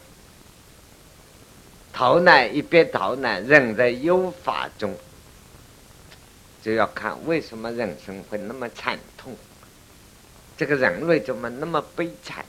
[1.93, 4.95] 逃难一边逃难，人在忧法中，
[6.67, 9.37] 就要看为什么人生会那么惨痛，
[10.57, 12.45] 这个人类怎么那么悲惨，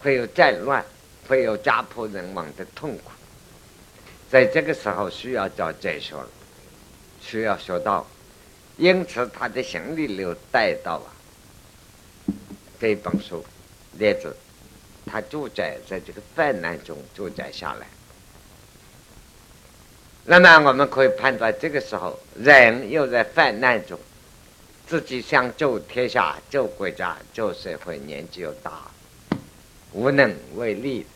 [0.00, 0.84] 会有战乱，
[1.28, 3.12] 会有家破人亡的痛苦，
[4.28, 6.16] 在这个时候需要找哲学，
[7.20, 8.04] 需要学到。
[8.78, 11.06] 因此，他的行李流带到了
[12.80, 13.44] 这本书
[13.92, 14.36] 列子，
[15.06, 17.86] 他住在在这个泛滥中住在下来。
[20.30, 23.98] 那么，我们可以判断，这个时候人又在泛滥中，
[24.86, 28.72] 自己想救天下、救国家、救社会，年纪又大，
[29.92, 31.06] 无能为力，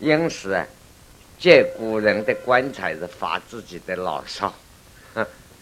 [0.00, 0.60] 因此
[1.38, 4.52] 借古人的棺材是发自己的牢骚，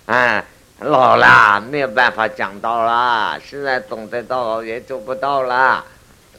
[0.06, 0.42] 啊。
[0.80, 5.84] 老了没有办法讲道了，现在懂得道也做不到了，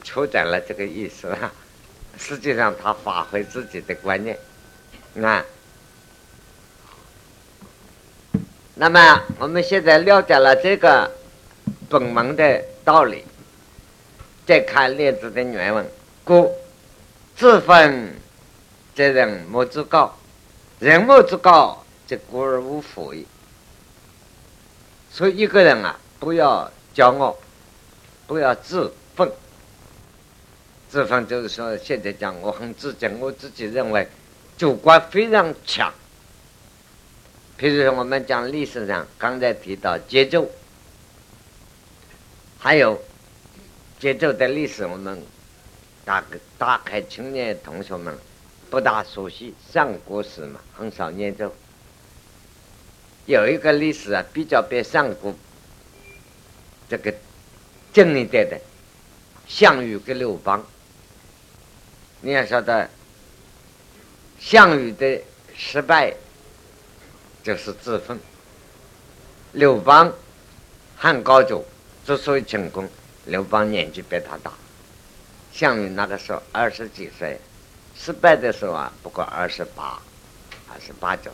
[0.02, 1.52] 出展了这个意思了。
[2.18, 4.36] 实际上他发挥自己的观念，
[5.22, 5.44] 啊。
[8.78, 11.10] 那么我们现在了解了这个
[11.88, 13.24] 本门的道理，
[14.46, 15.86] 再看列子的原文，
[16.24, 16.54] 故
[17.34, 18.14] 自分
[18.94, 20.14] 则人莫之高，
[20.78, 23.24] 人莫之高，则孤而无悔。
[25.10, 27.34] 所以一个人啊，不要骄傲，
[28.26, 29.32] 不要自奋。
[30.90, 34.06] 自奋就是说，现在讲我很自敬，我自己认为
[34.58, 35.90] 主观非常强。
[37.58, 40.46] 譬如说，我们讲历史上刚才提到节奏，
[42.58, 43.02] 还有
[43.98, 45.22] 节奏的历史，我们
[46.04, 46.22] 大
[46.58, 48.14] 大概青年同学们
[48.68, 51.50] 不大熟悉上古史嘛，很少研究。
[53.24, 55.34] 有一个历史啊，比较比上古
[56.90, 57.12] 这个
[57.92, 58.60] 近一点的，
[59.48, 60.62] 项羽跟刘邦。
[62.20, 62.88] 你要晓得，
[64.38, 65.22] 项羽的
[65.56, 66.14] 失败
[67.46, 68.18] 就是自封。
[69.52, 70.12] 刘邦、
[70.96, 71.64] 汉高祖
[72.04, 72.90] 之所以成功，
[73.26, 74.52] 刘邦年纪比他大，
[75.52, 77.38] 项羽那个时候二十几岁，
[77.96, 80.02] 失败的时候啊，不过二十八、
[80.68, 81.30] 二十八九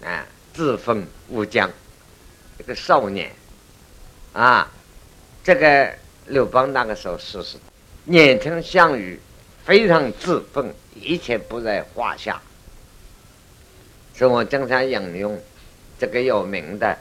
[0.00, 0.24] 岁，啊，
[0.54, 1.70] 自封武将，
[2.58, 3.30] 一个少年，
[4.32, 4.66] 啊，
[5.44, 5.94] 这个
[6.28, 7.58] 刘邦那个时候是是。
[8.04, 9.20] 年轻项羽
[9.66, 12.40] 非常自奋，一切不在话下。
[14.14, 15.38] 所以我经常引用
[15.98, 16.96] 这个有名的，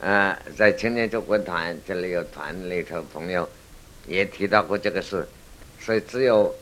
[0.00, 3.48] 呃，在青年救国团这里有团里头朋友
[4.06, 5.28] 也提到过这个事。
[5.78, 6.54] 所以只有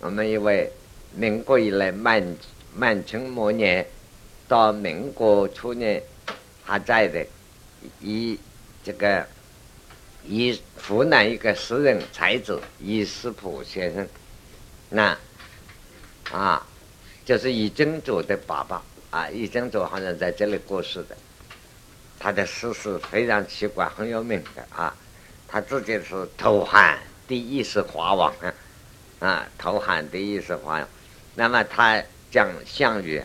[0.00, 0.70] 我们一位
[1.14, 2.22] 民国以来满
[2.74, 3.86] 满清末年
[4.46, 6.02] 到民国初年
[6.62, 7.26] 还在的，
[8.00, 8.38] 以
[8.84, 9.26] 这个。
[10.26, 10.58] 以
[10.88, 14.08] 湖南一个诗人才子易思甫先生，
[14.88, 15.14] 那
[16.32, 16.66] 啊，
[17.26, 18.82] 就是易真祖的爸爸
[19.14, 21.16] 啊，易真祖好像在这里过世的。
[22.18, 24.92] 他的诗是非常奇怪，很有名的啊。
[25.46, 26.98] 他自己是投汉
[27.28, 28.54] 第一世华王啊，
[29.20, 30.88] 啊，投汉第一世华王。
[31.36, 33.22] 那么他讲项羽，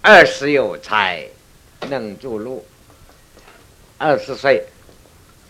[0.00, 1.24] 二十有才，
[1.88, 2.66] 能著路，
[3.98, 4.66] 二十岁。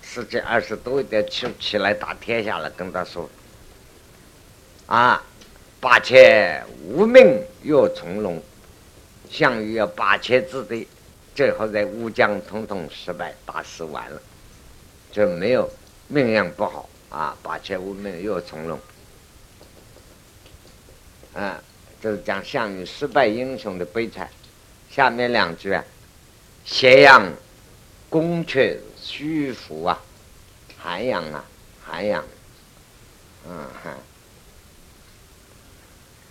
[0.03, 3.31] 十几二十多一点起起来打天下了，跟他说
[4.85, 5.25] ：“啊，
[5.81, 8.43] 八千无名又从容，
[9.33, 10.87] 项羽要八千之地，
[11.35, 14.21] 最后在乌江统统失败，打死完了，
[15.11, 15.69] 就没有
[16.09, 17.35] 命运不好啊！
[17.43, 18.79] 八千无命又从容，
[21.33, 21.59] 啊，
[22.03, 24.29] 就是讲项羽失败英雄的悲惨。
[24.91, 25.83] 下面两句啊，
[26.65, 27.33] 咸阳
[28.11, 30.01] 宫阙。”虚浮啊，
[30.79, 31.45] 涵养啊，
[31.85, 32.25] 涵养，
[33.49, 33.67] 嗯，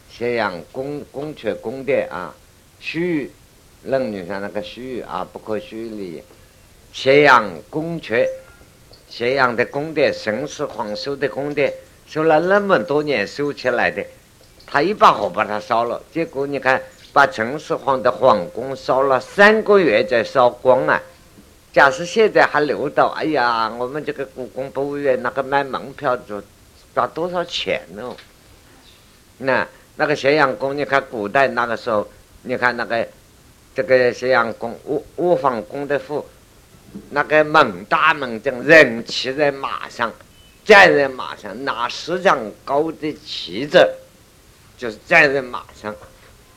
[0.09, 2.33] 咸阳宫宫阙宫殿啊，
[2.81, 3.31] 虚，
[3.83, 6.23] 论语上那个虚啊，不可虚理。
[6.91, 8.27] 咸阳宫阙，
[9.07, 11.71] 咸阳的宫殿，秦始皇修的宫殿，
[12.07, 14.03] 修了那么多年修起来的，
[14.65, 16.81] 他一把火把它烧了，结果你看，
[17.13, 20.99] 把秦始皇的皇宫烧了三个月才烧光啊。
[21.71, 26.41] 假使现在还留到，哎呀，我们这个故宫博物院那个买门票就
[26.95, 28.13] 花多少钱呢？
[29.37, 29.65] 那
[29.97, 32.05] 那个咸阳宫，你看古代那个时候，
[32.43, 33.07] 你看那个
[33.75, 36.25] 这个咸阳宫卧卧房宫的府，
[37.11, 40.11] 那个门大门正人骑在马上，
[40.65, 43.87] 站在马上，拿十丈高的旗子，
[44.77, 45.95] 就是站在马上，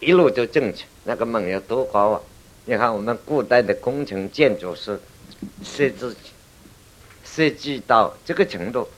[0.00, 0.86] 一路就进去。
[1.04, 2.20] 那个门有多高啊？
[2.64, 4.98] 你看，我们古代的工程建筑师
[5.62, 6.16] 设置
[7.22, 8.88] 设计到这个程度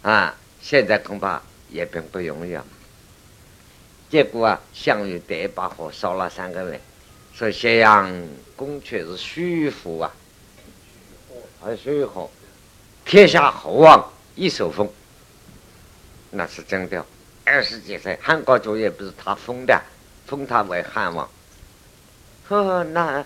[0.00, 2.64] 啊，现在恐怕也并不容易啊。
[4.12, 6.78] 结果啊，项羽第一把火烧了三个人，
[7.32, 8.12] 说咸阳
[8.54, 10.12] 宫却是虚浮啊，
[11.58, 12.30] 还虚火，
[13.06, 14.86] 天下侯王一手封，
[16.30, 17.02] 那是真的。
[17.46, 19.80] 二十几岁，汉高祖也不是他封的，
[20.26, 21.26] 封他为汉王。
[22.48, 23.24] 呵，那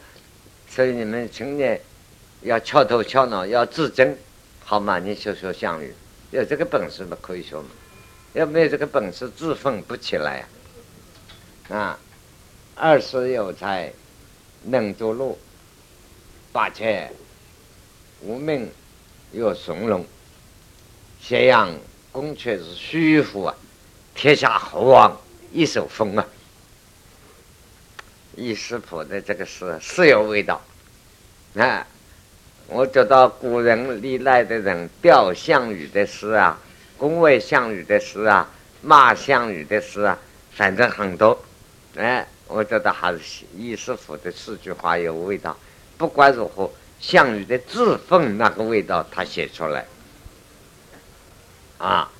[0.68, 1.80] 所以你们青年
[2.42, 4.16] 要翘头翘脑，要自尊，
[4.64, 5.00] 好吗？
[5.00, 5.92] 你学学项羽，
[6.30, 7.64] 有这个本事嘛，可以学嘛。
[8.34, 10.48] 要没有这个本事，自奋不起来啊！
[11.68, 11.98] 啊，
[12.76, 13.92] 二十有才，
[14.62, 15.36] 能着路，
[16.52, 17.12] 八千
[18.20, 18.70] 无命
[19.32, 20.06] 又从容，
[21.20, 21.74] 咸阳
[22.12, 23.54] 宫阙是虚浮啊，
[24.14, 25.20] 天下侯王
[25.52, 26.24] 一手封啊！
[28.36, 30.62] 易师傅的这个诗是有味道，
[31.56, 31.84] 啊，
[32.68, 36.60] 我觉得古人历来的人吊项羽的诗啊，
[36.96, 38.48] 恭维项羽的诗啊，
[38.82, 40.18] 骂项羽的诗啊，
[40.52, 41.42] 反正很多，
[41.96, 45.56] 哎，我觉得还是易师傅的四句话有味道。
[45.96, 46.70] 不管如何，
[47.00, 49.86] 项羽的自奋那个味道他写出来，
[51.78, 52.10] 啊，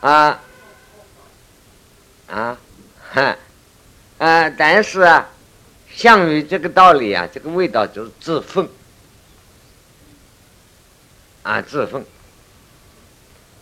[0.00, 0.40] 啊，
[2.26, 2.58] 啊，
[3.12, 3.36] 哈。
[4.18, 5.30] 啊，但是啊，
[5.90, 8.68] 项羽这个道理啊，这个味道就是自奉
[11.42, 12.04] 啊，自奉。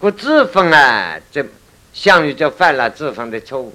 [0.00, 1.46] 不自奉啊，这
[1.92, 3.72] 项羽就犯了自奉的错误。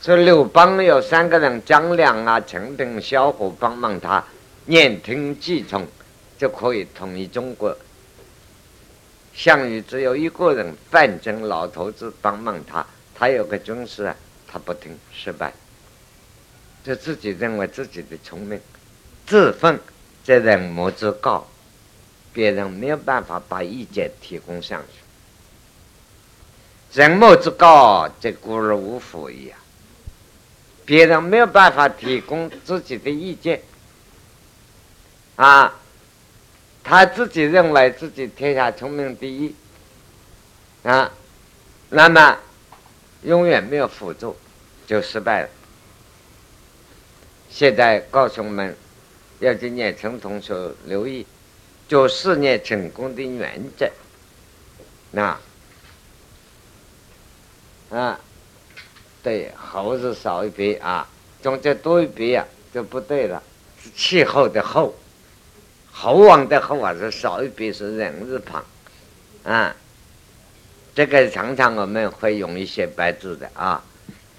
[0.00, 4.24] 说刘邦有三个人，张良啊、陈平、萧何帮忙他，
[4.66, 5.84] 言听计从，
[6.38, 7.76] 就可以统一中国。
[9.34, 14.14] 项羽只有一个人，范增老头子帮忙他，他有个军师啊，
[14.46, 15.52] 他不听，失败。
[16.84, 18.60] 就自己认为自己的聪明，
[19.26, 19.76] 自奉，
[20.24, 21.44] 这人目之高，
[22.32, 25.00] 别人没有办法把意见提供上去。
[27.00, 29.58] 人莫之高，这孤而无辅一样。
[30.88, 33.60] 别人没有办法提供自己的意见，
[35.36, 35.74] 啊，
[36.82, 39.54] 他自己认为自己天下聪明第一，
[40.84, 41.12] 啊，
[41.90, 42.38] 那么
[43.22, 44.34] 永远没有辅助，
[44.86, 45.50] 就失败了。
[47.50, 48.74] 现在告诉我们，
[49.40, 51.26] 要今年陈同学留意
[51.86, 53.90] 做事业成功的原则，
[55.10, 55.38] 那
[57.90, 58.18] 啊。
[59.28, 61.06] 对，后是少一笔啊，
[61.42, 63.42] 中间多一笔呀就不对了，
[63.78, 64.94] 是气候的候，
[65.92, 68.64] 猴王的猴啊是少一笔是人字旁，
[69.44, 69.76] 啊，
[70.94, 73.84] 这个常常我们会用一些白字的啊，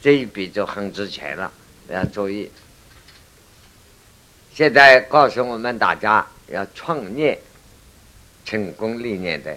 [0.01, 1.51] 这一笔就很值钱了，
[1.87, 2.51] 要注意。
[4.55, 7.39] 现在告诉我们大家要创业
[8.43, 9.55] 成功理念的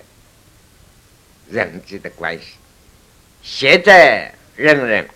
[1.48, 2.56] 人际的关系，
[3.42, 5.08] 现在人人。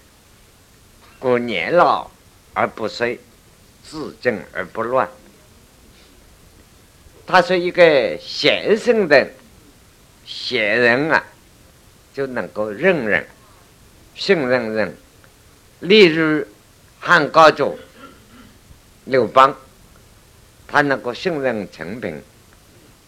[1.19, 2.11] 故年老
[2.55, 3.19] 而不衰，
[3.83, 5.09] 自正而不乱。
[7.27, 9.29] 他是一个贤圣的
[10.25, 11.25] 贤人啊，
[12.15, 13.27] 就能够任人、
[14.15, 14.97] 信任人。
[15.81, 16.47] 例如
[17.01, 17.79] 汉高祖
[19.05, 19.57] 刘邦，
[20.69, 22.23] 他能够信任陈平，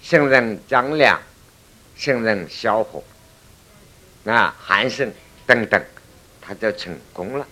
[0.03, 1.21] 信任张良，
[1.97, 3.03] 信任萧何，
[4.25, 5.13] 那，韩信
[5.47, 5.83] 等等，
[6.41, 7.47] 他就成功了。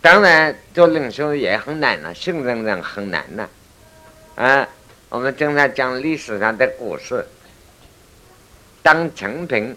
[0.00, 3.50] 当然，做领袖也很难了，信任人很难了。
[4.36, 4.68] 啊，
[5.08, 7.26] 我们经常讲历史上的故事。
[8.82, 9.76] 当陈平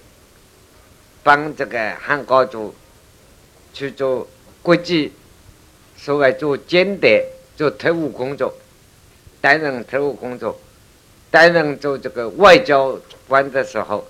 [1.24, 2.76] 帮这个汉高祖
[3.74, 4.28] 去做
[4.62, 5.12] 国际，
[5.98, 7.26] 所谓做间谍、
[7.58, 8.54] 做特务工作，
[9.42, 10.60] 担任特务工作，
[11.32, 14.08] 担任做这个外交官的时候，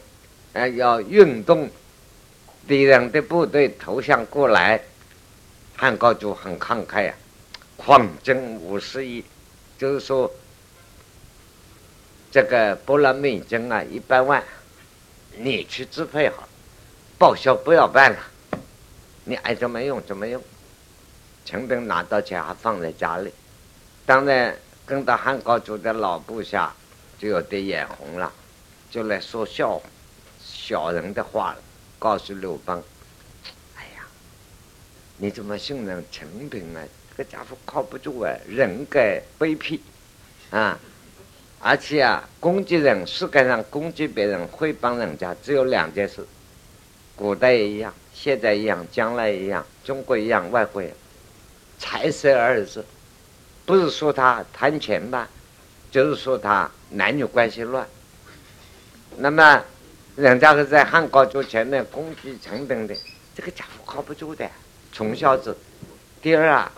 [0.51, 1.69] 啊，要运动
[2.67, 4.81] 敌人的部队投降过来。
[5.79, 7.13] 汉高祖很慷慨呀，
[7.77, 9.23] 狂征五十亿，
[9.77, 10.29] 就是说，
[12.29, 14.43] 这个波罗蜜经啊，一百万，
[15.37, 16.49] 你去支配好，
[17.17, 18.19] 报销不要办了，
[19.23, 20.43] 你爱怎么用怎么用。
[21.45, 23.33] 陈平拿到钱还放在家里，
[24.05, 24.53] 当然
[24.85, 26.75] 跟到汉高祖的老部下
[27.17, 28.29] 就有点眼红了，
[28.91, 29.81] 就来说笑
[30.43, 31.59] 小人的话了，
[31.97, 32.83] 告诉刘邦。
[35.21, 36.79] 你怎么信任陈平呢？
[37.11, 38.97] 这个家伙靠不住啊，人格
[39.37, 39.77] 卑鄙
[40.49, 40.79] 啊！
[41.59, 46.25] 而且啊，攻击人，世界上攻击别人、会帮人家，只有两件事：
[47.17, 50.95] 古代一样，现在一样，将来一样，中国一样，外国也
[51.77, 52.85] 财色二字，
[53.65, 55.27] 不是说他贪钱吧，
[55.91, 57.85] 就是说他男女关系乱。
[59.17, 59.61] 那么，
[60.15, 62.95] 人家是在汉高祖前面攻击陈平的，
[63.35, 64.49] 这个家伙靠不住的。
[64.99, 65.55] 穷小子，
[66.21, 66.69] 第二啊，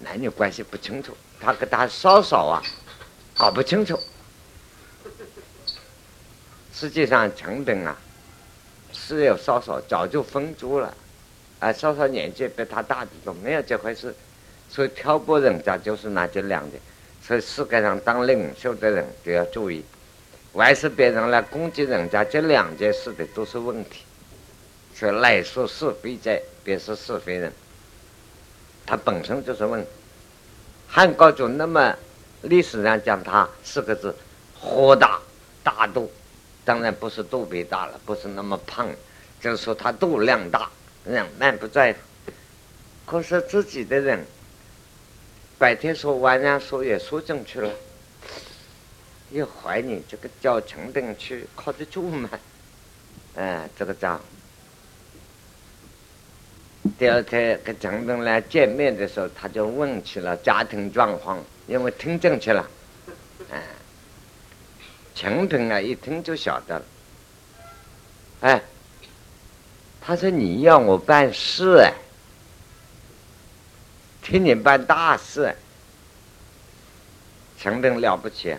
[0.00, 2.60] 男女关系不清楚，他跟他嫂嫂啊，
[3.36, 3.96] 搞不清楚。
[6.74, 7.96] 实际上，陈平啊，
[8.92, 10.92] 是有嫂嫂，早就分租了，
[11.60, 14.12] 啊，嫂嫂年纪比他大的多，没有这回事。
[14.68, 16.82] 所以挑拨人家就是那这两点。
[17.22, 19.84] 所以世界上当领袖的人都要注意，
[20.54, 24.02] 万是别人来攻击人家这两件事的都是问题。
[24.98, 27.52] 说来说是非者，便是是非人。
[28.84, 29.86] 他本身就是问
[30.88, 31.94] 汉高祖，那么
[32.42, 34.12] 历史上讲他四个字：
[34.58, 35.20] 豁达
[35.62, 36.10] 大度。
[36.64, 38.88] 当然不是肚皮大了，不是那么胖，
[39.40, 40.68] 就是说他度量大，
[41.04, 41.98] 人满不在乎。
[43.06, 44.26] 可是自己的人，
[45.58, 47.70] 白天说晚上说也说进去了，
[49.30, 52.28] 又怀疑这个叫陈平去靠得住吗？
[53.36, 54.20] 哎，这个账。
[56.96, 62.68] 第二天跟陈平来见面的时候，他就问起了家庭状况，因为听进去了。
[63.50, 63.62] 哎，
[65.14, 66.84] 陈平啊，一听就晓得了。
[68.40, 68.62] 哎，
[70.00, 71.92] 他说你要我办事哎，
[74.22, 75.54] 替你办大事，
[77.58, 78.56] 相当了不起。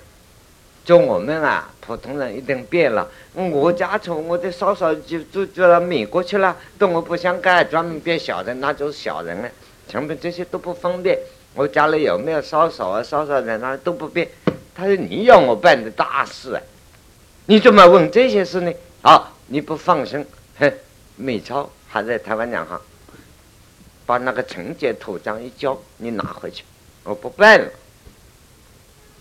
[0.85, 3.07] 就我们啊，普通人一定变了。
[3.33, 9.49] 我家从我的嫂嫂就就就到美国去了，都我不想改，专门变小人，那就是小人了。
[9.87, 11.17] 前面这些都不方便。
[11.55, 13.03] 我家里有没有嫂嫂啊？
[13.03, 14.27] 嫂嫂在那都不变。
[14.75, 16.61] 他说：“你要我办的大事啊，
[17.47, 18.71] 你怎么问这些事呢？
[19.01, 20.25] 啊，你不放心，
[20.57, 20.71] 哼，
[21.15, 22.79] 美钞还在台湾两行，
[24.05, 26.63] 把那个承接图章一交，你拿回去，
[27.03, 27.67] 我不办了。”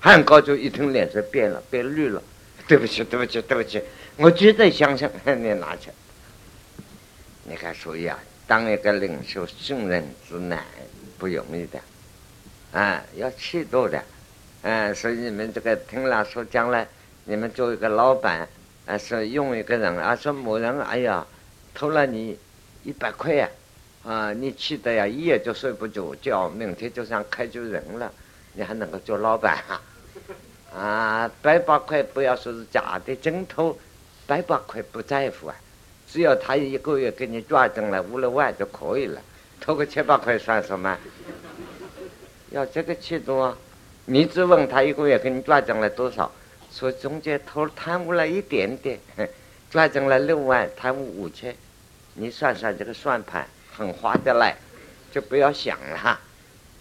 [0.01, 2.22] 汉高祖一听，脸色变了，变绿了。
[2.66, 3.82] 对不起，对不起，对不起，
[4.16, 5.90] 我绝对相信你拿去。
[7.44, 10.62] 你看，所以啊，当一个领袖，信任之难，
[11.16, 11.80] 不容易的。
[12.72, 14.03] 啊，要气度的，
[14.61, 16.86] 嗯，所以你们这个听了说，将来
[17.24, 18.46] 你们做一个老板，
[18.84, 21.26] 啊，是用一个人，啊，说某人，哎呀，
[21.72, 22.38] 偷了你
[22.84, 23.49] 一百块呀，
[24.05, 28.12] 啊，你气得呀，一夜就睡不着觉，明天就想开除人了，
[28.59, 29.81] 你还能够做老板啊？
[30.77, 33.79] 啊，百把块不要说是假的，真偷，
[34.27, 35.55] 百把块不在乎啊，
[36.09, 39.23] 只要他一个月给你赚进来五六万就可以了，
[39.61, 40.99] 偷个七八块算什么？
[42.51, 43.57] 要这个气度啊！
[44.07, 46.29] 你只问他一个月给你赚进来多少，
[46.73, 48.99] 说中间偷贪污了一点点，
[49.71, 51.55] 赚进来六万，贪污五千，
[52.15, 54.57] 你算算这个算盘，很划得来，
[55.13, 56.19] 就不要想了，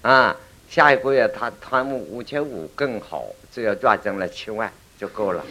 [0.02, 0.36] 啊！
[0.70, 5.46] 下一个月他贪污五千五更好，只要赚进来七万就够了，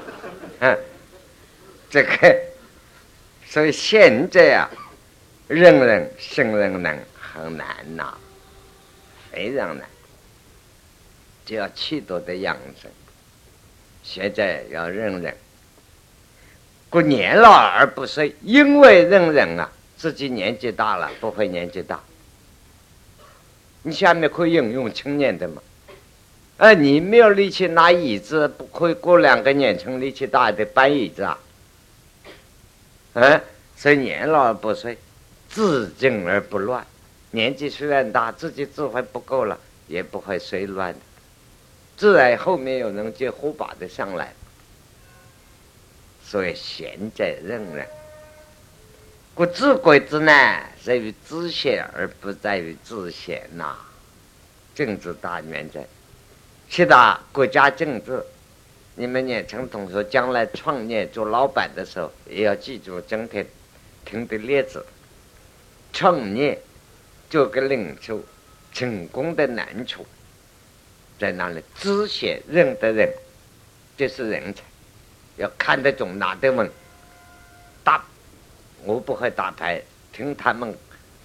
[0.60, 0.78] 嗯，
[1.90, 2.36] 这个，
[3.46, 4.70] 所以现在啊，
[5.46, 7.66] 认人信任人很难
[7.96, 8.16] 呐。
[9.30, 9.86] 非常难，
[11.44, 12.90] 就要气度的养成。
[14.02, 15.36] 现在要认人，
[16.88, 22.02] 过年了而不是，因为认人啊，自己年纪大了不会年纪大。
[23.88, 25.62] 你下面可以引用青年的嘛？
[26.58, 31.38] 哎，你没有力气拿椅子，不可以过两个年轻力气大的搬椅子啊？
[33.14, 33.40] 嗯，
[33.74, 34.94] 所以年老而不衰，
[35.48, 36.86] 自静而不乱。
[37.30, 40.94] 年纪虽然大，自己智慧不够了，也不会随乱。
[41.96, 44.34] 自然后面有人接火把的上来，
[46.22, 47.86] 所以贤者任人。
[49.38, 53.78] 故治国之难在于知险，而不在于治险呐。
[54.74, 55.78] 政治大原则，
[56.68, 58.20] 其他国家政治，
[58.96, 63.46] 你们年轻同学将来创业做老板的时候，也要记住今天
[64.04, 64.84] 听的例子，
[65.92, 66.60] 创业。
[67.30, 68.20] 做个领袖，
[68.72, 70.04] 成功的难处
[71.16, 71.62] 在哪里？
[71.76, 73.08] 知险认得人，
[73.96, 74.62] 这是人才。
[75.36, 76.68] 要看得懂，拿得稳。
[78.88, 79.82] 我不会打牌，
[80.14, 80.74] 听他们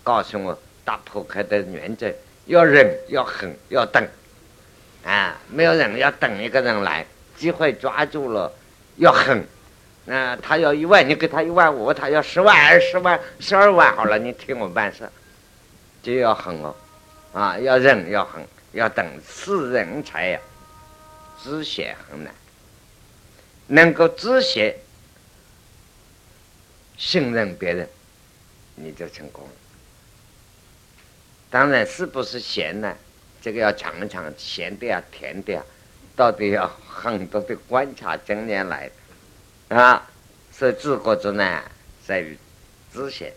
[0.04, 2.14] 告诉我打扑克的原则：
[2.46, 4.06] 要忍，要狠，要等。
[5.06, 7.06] 啊，没有人要等一个人来，
[7.38, 8.52] 机会抓住了，
[8.98, 9.42] 要狠。
[10.10, 15.10] 啊，他要一万，你给他一万五；他要十万、二十万、十二万，好了，你听我办事。
[16.02, 16.76] 就要狠哦，
[17.32, 20.40] 啊，要忍，要狠，要等，是人才呀。
[21.42, 22.34] 知险很难，
[23.68, 24.76] 能够知险，
[26.98, 27.88] 信任别人，
[28.76, 29.52] 你就成功了。
[31.50, 32.96] 当然是不是咸呢？
[33.42, 35.64] 这个要尝一尝，咸的呀，甜的呀，
[36.16, 38.90] 到底要很多的观察经验来
[39.70, 40.10] 啊。
[40.52, 41.64] 所以治国之难
[42.06, 42.38] 在于
[42.94, 43.34] 知险。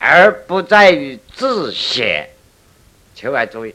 [0.00, 2.30] 而不在于自显，
[3.16, 3.74] 千万注意，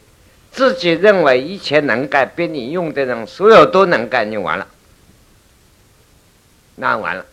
[0.53, 4.65] 自己认为一切能干，比你用的人所有都能干，你完了，
[6.75, 7.25] 那完了，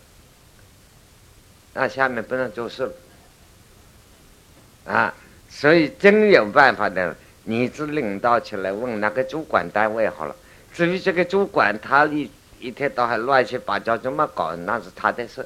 [1.73, 2.93] 那下面不能做事了
[4.85, 5.13] 啊！
[5.49, 10.35] 所以真有办法的，你只领导起来问那个主管单位好了。
[10.73, 15.45] 至于这个主管，他一一天到晚乱七八糟怎么搞，那是他的事。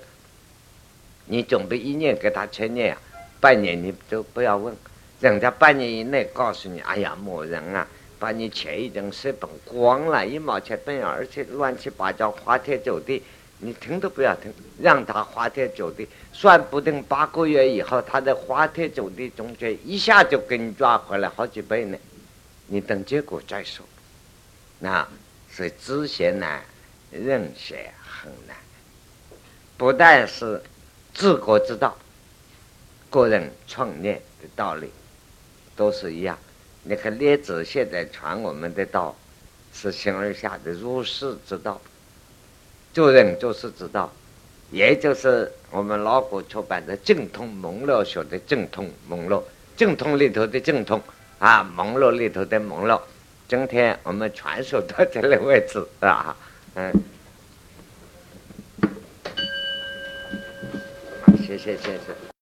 [1.26, 3.02] 你准备一年给他签年啊？
[3.40, 4.76] 半年你都不要问，
[5.20, 7.88] 人家半年以内告诉你，哎呀，某人啊，
[8.20, 13.22] 把你钱已经是本光了，一毛钱没有，而且乱七八糟花天酒地，
[13.66, 21.98] 你听都不要听，让他花天酒地，算不定八个月以后，他在花天酒地中间一下就给你抓回来好几倍呢，
[22.68, 23.84] 你等结果再说。
[24.78, 25.08] 那
[25.50, 26.64] 所以知贤难，
[27.12, 28.56] 任贤很难，
[29.78, 30.62] 不但是
[31.12, 31.98] 治国之道。
[33.10, 34.92] 个人创业的道理
[35.76, 36.38] 都是一样。
[36.84, 39.16] 你看列子现在传我们的道，
[39.74, 41.82] 是形而下的入世之道，
[42.96, 44.10] 做人做事之道，
[44.72, 49.44] 也就是我们老古出版的正统蒙络学的正统蒙络，
[49.76, 51.02] 正通里头的正通
[51.38, 53.06] 啊，蒙络里头的蒙络。
[53.50, 56.34] 今天我们传授到这里为止啊，
[56.76, 56.94] 嗯，
[61.46, 62.26] 谢谢谢谢。